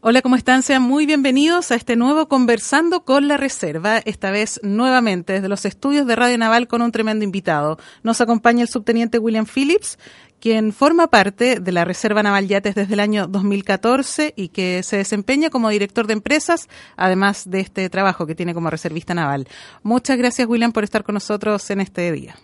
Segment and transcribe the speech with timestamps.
[0.00, 0.62] Hola, ¿cómo están?
[0.62, 5.64] Sean muy bienvenidos a este nuevo Conversando con la Reserva, esta vez nuevamente desde los
[5.64, 7.78] estudios de Radio Naval con un tremendo invitado.
[8.04, 9.98] Nos acompaña el subteniente William Phillips,
[10.38, 14.98] quien forma parte de la Reserva Naval Yates desde el año 2014 y que se
[14.98, 19.48] desempeña como director de empresas, además de este trabajo que tiene como reservista naval.
[19.82, 22.36] Muchas gracias, William, por estar con nosotros en este día.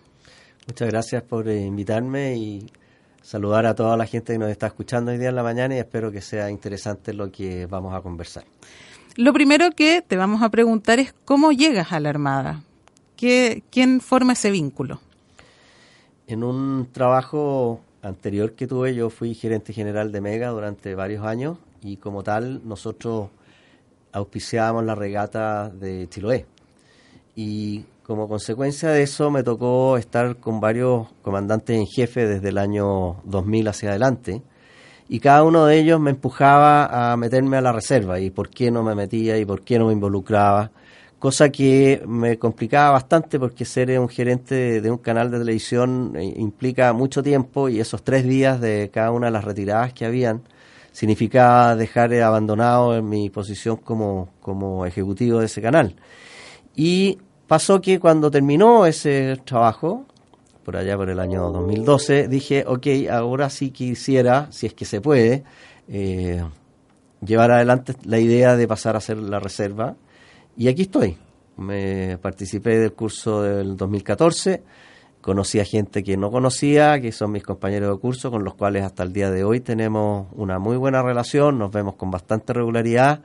[0.66, 2.66] Muchas gracias por eh, invitarme y
[3.24, 5.78] saludar a toda la gente que nos está escuchando hoy día en la mañana y
[5.78, 8.44] espero que sea interesante lo que vamos a conversar.
[9.16, 12.62] Lo primero que te vamos a preguntar es cómo llegas a la Armada.
[13.16, 15.00] ¿Qué, ¿Quién forma ese vínculo?
[16.26, 21.56] En un trabajo anterior que tuve, yo fui gerente general de Mega durante varios años
[21.80, 23.30] y como tal nosotros
[24.12, 26.44] auspiciábamos la regata de Chiloé.
[27.34, 32.58] Y como consecuencia de eso me tocó estar con varios comandantes en jefe desde el
[32.58, 34.42] año 2000 hacia adelante
[35.08, 38.70] y cada uno de ellos me empujaba a meterme a la reserva y por qué
[38.70, 40.70] no me metía y por qué no me involucraba,
[41.18, 46.34] cosa que me complicaba bastante porque ser un gerente de un canal de televisión eh,
[46.36, 50.42] implica mucho tiempo y esos tres días de cada una de las retiradas que habían
[50.92, 55.96] significaba dejar abandonado en mi posición como, como ejecutivo de ese canal.
[56.76, 60.06] Y pasó que cuando terminó ese trabajo,
[60.64, 65.00] por allá por el año 2012, dije, ok, ahora sí quisiera, si es que se
[65.00, 65.44] puede,
[65.88, 66.42] eh,
[67.24, 69.96] llevar adelante la idea de pasar a hacer la reserva.
[70.56, 71.16] Y aquí estoy.
[71.56, 74.62] Me participé del curso del 2014,
[75.20, 78.82] conocí a gente que no conocía, que son mis compañeros de curso, con los cuales
[78.82, 83.22] hasta el día de hoy tenemos una muy buena relación, nos vemos con bastante regularidad,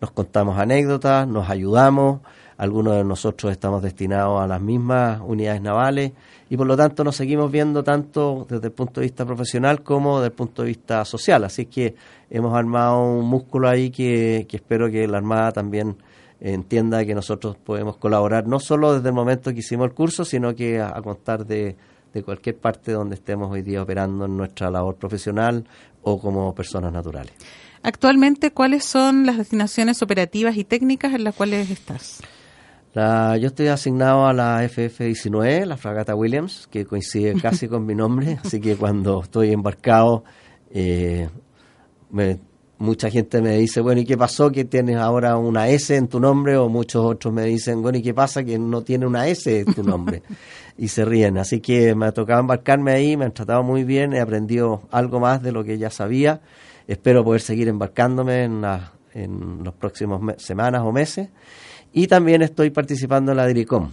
[0.00, 2.20] nos contamos anécdotas, nos ayudamos,
[2.58, 6.12] algunos de nosotros estamos destinados a las mismas unidades navales
[6.50, 10.18] y por lo tanto nos seguimos viendo tanto desde el punto de vista profesional como
[10.18, 11.44] desde el punto de vista social.
[11.44, 11.94] Así que
[12.28, 15.96] hemos armado un músculo ahí que, espero que la Armada también
[16.40, 20.54] entienda que nosotros podemos colaborar no solo desde el momento que hicimos el curso, sino
[20.54, 21.76] que a, contar de,
[22.12, 25.64] de cualquier parte donde estemos hoy día operando en nuestra labor profesional
[26.02, 27.32] o como personas naturales.
[27.84, 32.20] Actualmente, ¿cuáles son las destinaciones operativas y técnicas en las cuales estás?
[32.94, 38.38] Yo estoy asignado a la FF-19, la fragata Williams, que coincide casi con mi nombre,
[38.44, 40.24] así que cuando estoy embarcado,
[40.70, 41.28] eh,
[42.78, 46.20] mucha gente me dice, bueno, ¿y qué pasó que tienes ahora una S en tu
[46.20, 46.56] nombre?
[46.56, 49.74] O muchos otros me dicen, bueno, ¿y qué pasa que no tiene una S en
[49.74, 50.22] tu nombre?
[50.78, 51.38] y se ríen.
[51.38, 55.20] Así que me ha tocado embarcarme ahí, me han tratado muy bien, he aprendido algo
[55.20, 56.40] más de lo que ya sabía.
[56.86, 58.92] Espero poder seguir embarcándome en, la,
[59.24, 61.28] en los próximos semanas o meses.
[61.92, 63.90] Y también estoy participando en la DIRECOM.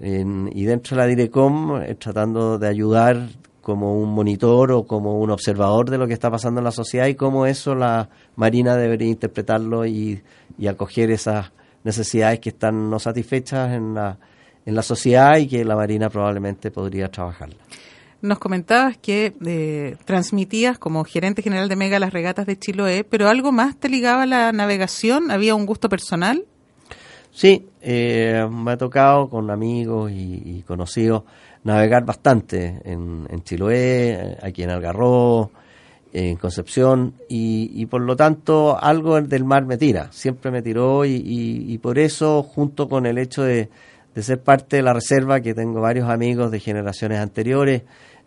[0.00, 3.28] y dentro de la DIRECOM, eh, tratando de ayudar
[3.60, 7.06] como un monitor o como un observador de lo que está pasando en la sociedad
[7.06, 10.22] y cómo eso la Marina debería interpretarlo y,
[10.68, 11.52] acoger esas
[11.84, 14.18] necesidades que están no satisfechas en la,
[14.66, 17.50] en la sociedad y que la Marina probablemente podría trabajar.
[18.22, 23.28] Nos comentabas que eh, transmitías como gerente general de Mega las regatas de Chiloé, pero
[23.28, 26.44] algo más te ligaba a la navegación, había un gusto personal.
[27.32, 31.22] Sí, eh, me ha tocado con amigos y, conocidos
[31.64, 35.50] navegar bastante en, Chiloé, eh, aquí en Algarrobo,
[36.12, 41.78] en Concepción, y, por lo tanto algo del mar me tira, siempre me tiró y,
[41.82, 43.70] por eso, junto con el hecho de,
[44.16, 47.82] ser parte de la reserva, que tengo varios amigos de generaciones anteriores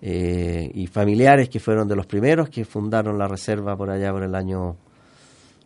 [0.05, 4.23] eh, y familiares que fueron de los primeros que fundaron la reserva por allá por
[4.23, 4.75] el año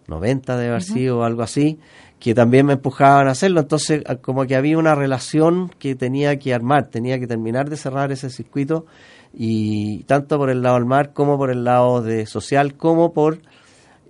[0.06, 1.80] 90 de haber sido o algo así,
[2.20, 3.62] que también me empujaban a hacerlo.
[3.62, 8.12] Entonces, como que había una relación que tenía que armar, tenía que terminar de cerrar
[8.12, 8.86] ese circuito,
[9.34, 13.40] y tanto por el lado del mar como por el lado de social, como por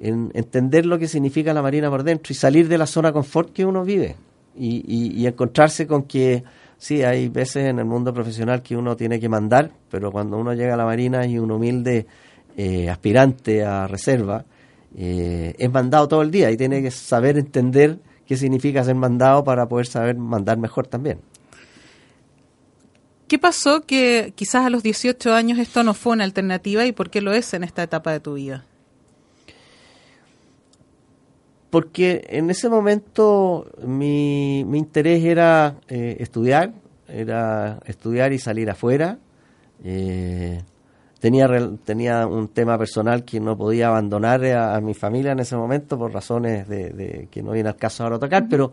[0.02, 3.66] entender lo que significa la marina por dentro y salir de la zona confort que
[3.66, 4.18] uno vive
[4.58, 6.44] y, encontrarse con que
[6.78, 10.54] sí, hay veces en el mundo profesional que uno tiene que mandar, pero cuando uno
[10.54, 12.08] llega a la marina y un humilde
[12.56, 14.46] eh, aspirante a reserva,
[14.96, 19.44] eh, es mandado todo el día y tiene que saber entender qué significa ser mandado
[19.44, 21.20] para poder saber mandar mejor también.
[23.28, 27.10] ¿Qué pasó que quizás a los 18 años esto no fue una alternativa y por
[27.10, 28.66] qué lo es en esta etapa de tu vida?
[31.70, 36.74] Porque en ese momento mi, mi interés era eh, estudiar,
[37.08, 39.20] era estudiar y salir afuera.
[39.84, 40.62] Eh,
[41.20, 41.48] tenía,
[41.84, 46.14] tenía un tema personal que no podía abandonar a, mi familia en ese momento por
[46.14, 48.72] razones de, que no viene al caso ahora tocar, pero,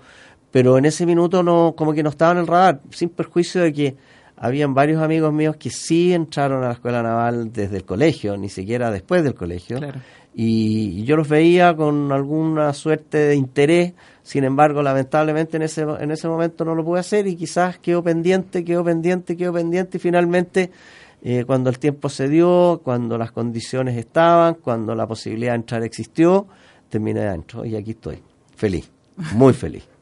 [0.51, 3.73] pero en ese minuto no, como que no estaba en el radar, sin perjuicio de
[3.73, 3.97] que
[4.37, 8.49] habían varios amigos míos que sí entraron a la escuela naval desde el colegio, ni
[8.49, 9.79] siquiera después del colegio.
[9.79, 10.01] Claro
[10.35, 16.11] y yo los veía con alguna suerte de interés, sin embargo, lamentablemente en ese, en
[16.11, 20.01] ese momento no lo pude hacer y quizás quedó pendiente, quedó pendiente, quedó pendiente y
[20.01, 20.71] finalmente
[21.23, 25.85] eh, cuando el tiempo se dio, cuando las condiciones estaban, cuando la posibilidad de entrar
[25.85, 26.47] existió,
[26.89, 28.21] terminé adentro y aquí estoy,
[28.57, 28.91] feliz,
[29.35, 29.94] muy feliz.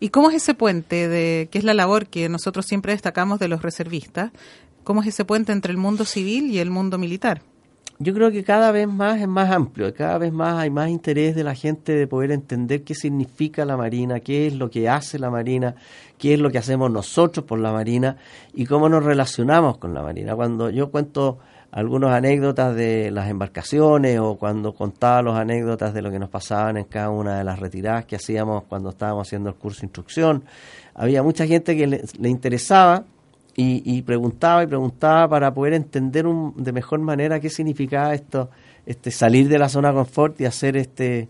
[0.00, 3.48] ¿Y cómo es ese puente de que es la labor que nosotros siempre destacamos de
[3.48, 4.30] los reservistas?
[4.82, 7.42] ¿Cómo es ese puente entre el mundo civil y el mundo militar?
[7.98, 11.36] yo creo que cada vez más es más amplio, cada vez más hay más interés
[11.36, 15.18] de la gente de poder entender qué significa la Marina, qué es lo que hace
[15.18, 15.76] la Marina,
[16.18, 18.16] qué es lo que hacemos nosotros por la Marina
[18.52, 20.34] y cómo nos relacionamos con la Marina.
[20.34, 21.38] Cuando yo cuento
[21.74, 26.76] algunas anécdotas de las embarcaciones o cuando contaba las anécdotas de lo que nos pasaban
[26.76, 30.44] en cada una de las retiradas que hacíamos cuando estábamos haciendo el curso de instrucción,
[30.94, 33.04] había mucha gente que le interesaba
[33.56, 36.26] y, preguntaba y preguntaba para poder entender
[36.56, 38.50] de mejor manera qué significaba esto,
[38.86, 41.28] este salir de la zona confort y hacer este,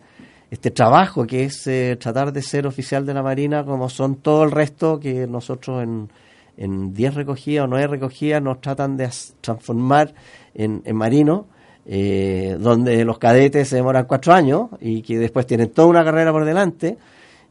[0.50, 4.44] este trabajo que es eh, tratar de ser oficial de la Marina como son todo
[4.44, 6.10] el resto que nosotros en,
[6.56, 9.10] en 10 recogidas o 9 recogidas nos tratan de
[9.40, 10.14] transformar
[10.54, 11.46] en, en marinos,
[11.86, 16.32] eh, donde los cadetes se demoran cuatro años y que después tienen toda una carrera
[16.32, 16.96] por delante.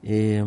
[0.04, 0.44] Eh,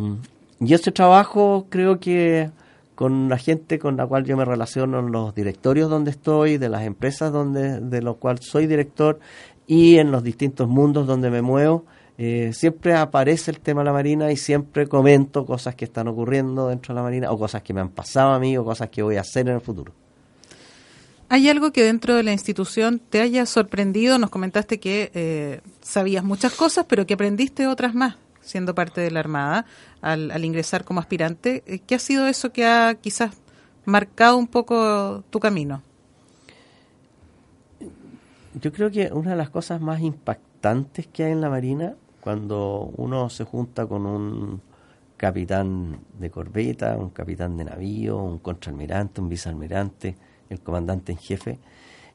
[0.59, 2.49] y este trabajo creo que
[2.95, 6.67] con la gente con la cual yo me relaciono en los directorios donde estoy, de
[6.67, 9.19] las empresas donde, de los cuales soy director
[9.67, 11.85] y en los distintos mundos donde me muevo.
[12.17, 16.67] Eh, siempre aparece el tema de la Marina y siempre comento cosas que están ocurriendo
[16.69, 19.03] dentro de la Marina o cosas que me han pasado a mí o cosas que
[19.03, 19.93] voy a hacer en el futuro.
[21.29, 24.17] ¿Hay algo que dentro de la institución te haya sorprendido?
[24.17, 28.15] Nos comentaste que eh, sabías muchas cosas, pero que aprendiste otras más
[28.47, 29.65] siendo parte de la Armada,
[30.01, 31.63] al, ingresar como aspirante.
[31.67, 33.35] Eh, ¿Qué ha sido eso que ha quizás
[33.85, 35.83] marcado un poco tu camino?
[38.59, 41.95] Yo creo que una de las cosas más impactantes que hay en la Marina,
[42.27, 44.61] cuando uno se junta con un
[45.15, 50.17] capitán de corbeta, un capitán de navío, un contraalmirante, un vicealmirante,
[50.49, 51.57] el comandante en jefe,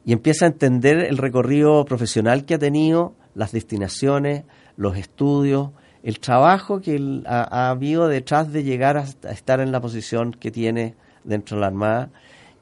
[0.05, 4.45] y empieza a entender el recorrido profesional que ha tenido, las destinaciones,
[4.77, 5.71] los estudios,
[6.03, 10.95] el trabajo que ha, habido detrás de llegar a, estar en la posición que tiene
[11.25, 12.11] dentro de la Armada,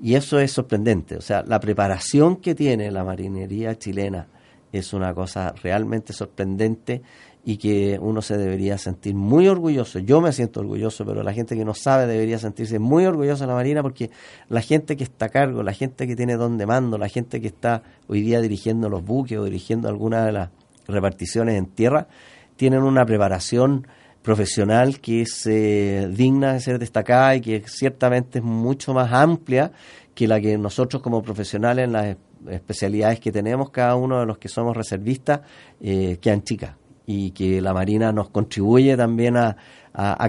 [0.00, 1.16] y eso es sorprendente.
[1.16, 4.28] O sea, la preparación que tiene la marinería chilena
[4.72, 7.02] es una cosa realmente sorprendente
[7.44, 9.98] y que uno se debería sentir muy orgulloso.
[9.98, 13.48] Yo me siento orgulloso, pero la gente que no sabe debería sentirse muy orgullosa de
[13.48, 14.10] la Marina porque
[14.48, 17.40] la gente que está a cargo, la gente que tiene don de mando, la gente
[17.40, 20.50] que está hoy día dirigiendo los buques o dirigiendo alguna de las
[20.86, 22.08] reparticiones en tierra,
[22.56, 23.86] tienen una preparación
[24.22, 29.72] profesional que es eh, digna de ser destacada y que ciertamente es mucho más amplia
[30.14, 32.16] que la que nosotros como profesionales en las
[32.50, 35.40] especialidades que tenemos, cada uno de los que somos reservistas,
[35.80, 36.79] eh, quedan chicas
[37.12, 39.56] y que la Marina nos contribuye también a,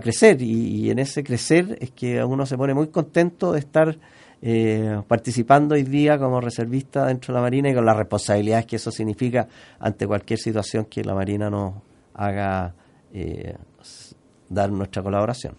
[0.01, 3.96] crecer y, en ese crecer es que uno se pone muy contento de estar
[4.41, 8.77] eh, participando hoy día como reservista dentro de la Marina y con las responsabilidades que
[8.77, 9.48] eso significa
[9.79, 11.75] ante cualquier situación que la Marina nos
[12.15, 12.74] haga
[13.13, 13.56] eh,
[14.50, 15.56] dar nuestra colaboración.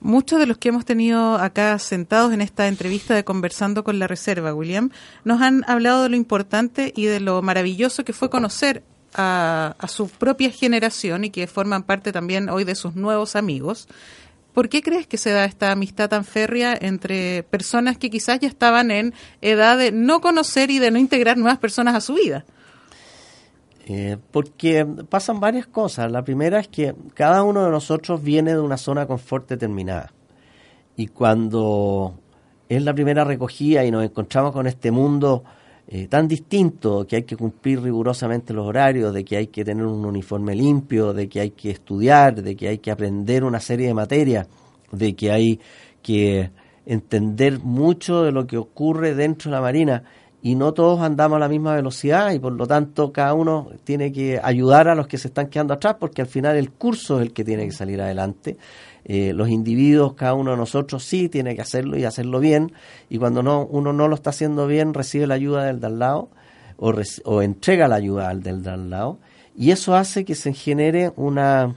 [0.00, 4.06] Muchos de los que hemos tenido acá sentados en esta entrevista de Conversando con la
[4.06, 4.90] Reserva, William,
[5.24, 8.82] nos han hablado de lo importante y de lo maravilloso que fue conocer
[9.16, 13.88] a, a, su propia generación y que forman parte también hoy de sus nuevos amigos.
[14.52, 18.48] ¿Por qué crees que se da esta amistad tan férrea entre personas que quizás ya
[18.48, 22.46] estaban en edad de no conocer y de no integrar nuevas personas a su vida?
[23.88, 26.10] Eh, porque pasan varias cosas.
[26.10, 30.12] La primera es que cada uno de nosotros viene de una zona de confort determinada.
[30.96, 32.18] Y cuando
[32.68, 35.44] es la primera recogida y nos encontramos con este mundo
[35.88, 39.86] eh, tan distinto, que hay que cumplir rigurosamente los horarios, de que hay que tener
[39.86, 43.86] un uniforme limpio, de que hay que estudiar, de que hay que aprender una serie
[43.86, 44.48] de materias,
[44.90, 45.60] de que hay
[46.02, 46.50] que
[46.86, 50.02] entender mucho de lo que ocurre dentro de la Marina
[50.46, 54.12] y no todos andamos a la misma velocidad y por lo tanto cada uno tiene
[54.12, 57.26] que ayudar a los que se están quedando atrás porque al final el curso es
[57.26, 58.56] el que tiene que salir adelante.
[59.04, 62.70] Eh, los individuos, cada uno de nosotros sí tiene que hacerlo y hacerlo bien
[63.08, 65.98] y cuando no, uno no lo está haciendo bien recibe la ayuda del de al
[65.98, 66.30] lado
[66.76, 69.18] o, o entrega la ayuda al del de al lado
[69.56, 71.74] y eso hace que se genere una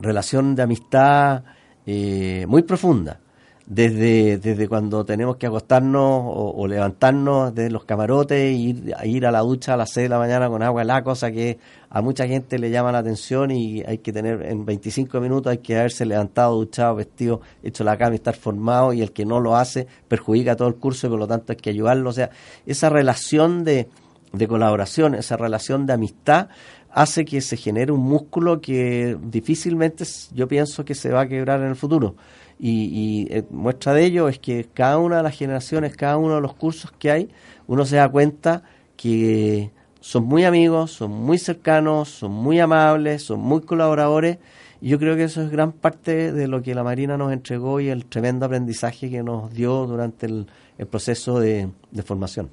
[0.00, 1.44] relación de amistad
[1.86, 3.20] eh, muy profunda
[3.66, 9.32] desde, desde cuando tenemos que acostarnos o, levantarnos de los camarotes e ir, ir a
[9.32, 11.58] la ducha a las 6 de la mañana con agua helada, cosa que
[11.90, 15.58] a mucha gente le llama la atención y hay que tener en 25 minutos hay
[15.58, 19.40] que haberse levantado, duchado, vestido, hecho la cama y estar formado y el que no
[19.40, 22.10] lo hace perjudica todo el curso y por lo tanto hay que ayudarlo.
[22.10, 22.30] O sea,
[22.66, 23.88] esa relación de,
[24.32, 26.48] de colaboración, esa relación de amistad
[26.96, 31.60] hace que se genere un músculo que difícilmente yo pienso que se va a quebrar
[31.60, 32.16] en el futuro.
[32.58, 36.40] Y, eh, muestra de ello es que cada una de las generaciones, cada uno de
[36.40, 37.28] los cursos que hay,
[37.66, 38.62] uno se da cuenta
[38.96, 44.38] que son muy amigos, son muy cercanos, son muy amables, son muy colaboradores.
[44.80, 47.78] Y yo creo que eso es gran parte de lo que la Marina nos entregó
[47.78, 50.46] y el tremendo aprendizaje que nos dio durante el,
[50.88, 52.48] proceso de, de formación.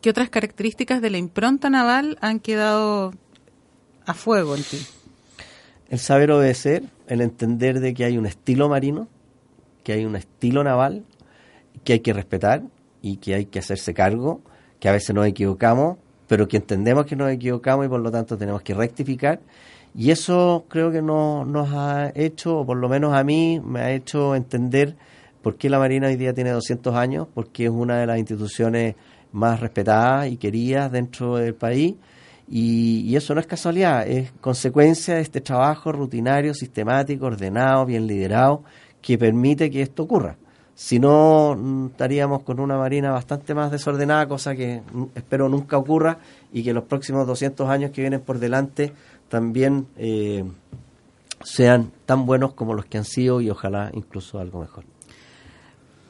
[0.00, 3.12] ¿Qué otras características de la impronta naval han quedado
[4.06, 4.78] a fuego en ti?
[5.90, 9.08] El saber obedecer, el entender de que hay un estilo marino,
[9.84, 11.04] que hay un estilo naval
[11.84, 12.62] que hay que respetar
[13.00, 14.40] y que hay que hacerse cargo,
[14.80, 18.36] que a veces nos equivocamos, pero que entendemos que nos equivocamos y por lo tanto
[18.36, 19.40] tenemos que rectificar.
[19.94, 23.80] Y eso creo que no, nos ha hecho, o por lo menos a mí, me
[23.80, 24.96] ha hecho entender
[25.40, 28.96] por qué la Marina hoy día tiene 200 años, porque es una de las instituciones
[29.32, 31.94] más respetadas y queridas dentro del país.
[32.48, 38.62] Y, eso no es casualidad, es consecuencia de este trabajo rutinario, sistemático, ordenado, bien liderado,
[39.02, 40.36] que permite que esto ocurra.
[40.74, 44.82] Si no, mm, estaríamos con una marina bastante más desordenada, cosa que
[45.14, 46.18] espero nunca ocurra
[46.52, 48.92] y que los próximos 200 años que vienen por delante
[49.28, 50.44] también eh,
[51.42, 54.84] sean tan buenos como los que han sido y ojalá incluso algo mejor.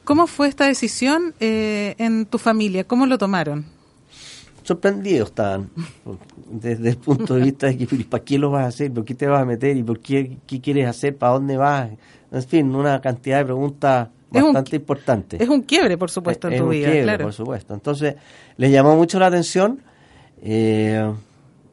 [0.03, 2.85] ¿Cómo fue esta decisión eh, en tu familia?
[2.85, 3.76] ¿Cómo lo tomaron?
[4.67, 5.69] Sorprendidos estaban,
[6.51, 8.91] desde el punto de vista de que, ¿para qué lo vas a hacer?
[8.91, 9.77] ¿Por qué te vas a meter?
[9.77, 11.15] ¿Y por qué, qué quieres hacer?
[11.15, 11.89] ¿Para dónde vas?
[12.33, 15.39] En fin, una cantidad de preguntas bastante importantes.
[15.39, 17.73] Es un quiebre, por supuesto, en tu vida, quiebre, por supuesto.
[17.73, 18.15] Entonces,
[18.57, 19.81] les llamó mucho la atención,
[20.41, 21.13] eh,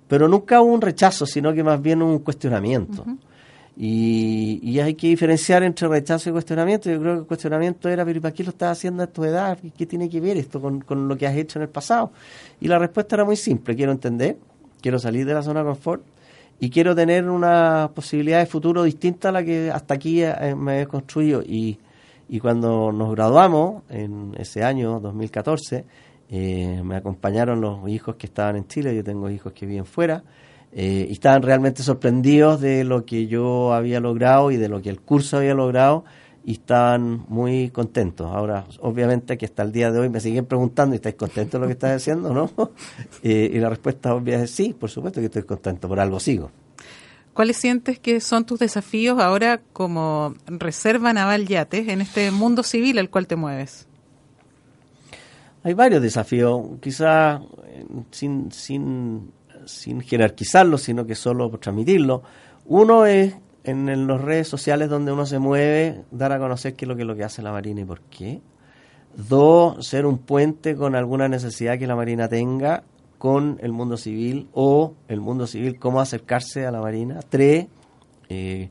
[0.07, 3.05] pero nunca hubo un rechazo, sino que más bien un cuestionamiento.
[3.77, 6.91] Y, hay que diferenciar entre rechazo y cuestionamiento.
[6.91, 9.59] Yo creo que el cuestionamiento era, pero ¿para qué lo estás haciendo a tu edad?
[9.77, 12.13] ¿Qué tiene que ver esto con, con lo que has hecho en el pasado?
[12.61, 14.37] Y la respuesta era muy simple, quiero entender,
[14.81, 16.05] quiero salir de la zona de confort
[16.61, 20.83] y quiero tener una posibilidad de futuro distinta a la que hasta aquí eh, me
[20.83, 21.43] he construido.
[21.43, 21.79] Y,
[22.29, 25.85] y cuando nos graduamos, en ese año 2014,
[26.31, 30.23] eh, me acompañaron los hijos que estaban en Chile, yo tengo hijos que viven fuera,
[30.77, 34.91] eh, y estaban realmente sorprendidos de lo que yo había logrado y de lo que
[34.91, 36.05] el curso había logrado
[36.45, 38.27] y estaban muy contentos.
[38.27, 41.59] Ahora, obviamente que hasta el día de hoy me siguen preguntando, ¿y estáis contentos de
[41.61, 42.35] lo que estás haciendo?
[42.35, 42.51] ¿no?
[43.23, 46.51] Eh, y la respuesta obvia es sí, por supuesto que estoy contento, por algo sigo.
[47.33, 52.99] ¿Cuáles sientes que son tus desafíos ahora como Reserva Naval Yates en este mundo civil
[52.99, 53.87] al cual te mueves?
[55.63, 59.33] Hay varios desafíos, quizás eh, sin, sin,
[59.67, 62.23] sin jerarquizarlo, sino que solo transmitirlo.
[62.67, 66.89] Uno es en las redes sociales donde uno se mueve, dar a conocer qué es
[66.89, 68.41] lo que, lo que hace la Marina y por qué.
[69.17, 72.85] Dos, ser un puente con alguna necesidad que la Marina tenga
[73.19, 77.21] con el mundo civil o el mundo civil, cómo acercarse a la Marina.
[77.27, 77.69] Tres,
[78.29, 78.69] eh,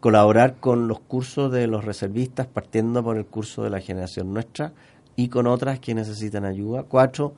[0.00, 4.72] colaborar con los cursos de los reservistas, partiendo por el curso de la generación nuestra
[5.14, 6.82] y con otras que necesitan ayuda.
[6.82, 7.34] Cuatro,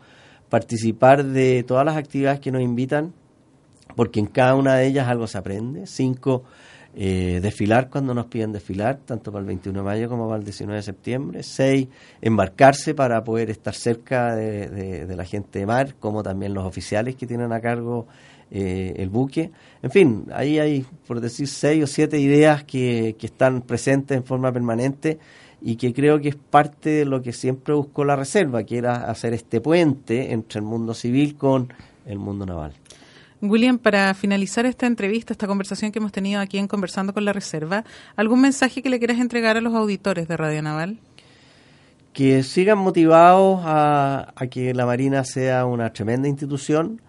[0.54, 3.12] participar de todas las actividades que nos invitan,
[3.96, 5.84] porque en cada una de ellas algo se aprende.
[5.88, 6.44] Cinco,
[6.94, 10.44] eh, desfilar cuando nos piden desfilar, tanto para el 21 de mayo como para el
[10.44, 11.42] 19 de septiembre.
[11.42, 11.88] Seis,
[12.22, 17.26] embarcarse para poder estar cerca de, la gente de mar, como también los oficiales que
[17.26, 18.06] tienen a cargo
[18.52, 19.50] eh, el buque.
[19.82, 24.22] En fin, ahí hay, por decir, seis o siete ideas que, que están presentes en
[24.22, 25.18] forma permanente
[25.60, 29.10] y que creo que es parte de lo que siempre buscó la Reserva, que era
[29.10, 31.72] hacer este puente entre el mundo civil con
[32.06, 32.72] el mundo naval.
[33.40, 37.32] William, para finalizar esta entrevista, esta conversación que hemos tenido aquí en Conversando con la
[37.32, 37.84] Reserva,
[38.16, 40.98] ¿algún mensaje que le quieras entregar a los auditores de Radio Naval?
[42.12, 47.00] Que sigan motivados a, que la Marina sea una tremenda institución,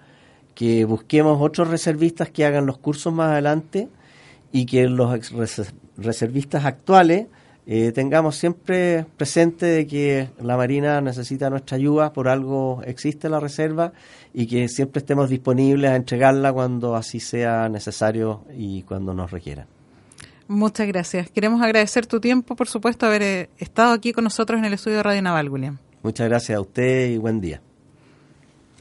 [0.56, 3.88] que busquemos otros reservistas que hagan los cursos más adelante
[4.52, 5.32] y que los
[5.98, 7.28] reservistas actuales
[7.68, 13.40] eh, tengamos siempre presente de que la Marina necesita nuestra ayuda, por algo existe la
[13.40, 13.92] reserva
[14.34, 19.66] y que siempre estemos disponibles a entregarla cuando así sea necesario y cuando nos requiera.
[20.48, 21.32] Muchas gracias.
[21.32, 24.98] Queremos agradecer tu tiempo, por supuesto, haber eh, estado aquí con nosotros en el estudio
[24.98, 25.78] de Radio Naval, William.
[26.04, 27.62] Muchas gracias a usted y buen día.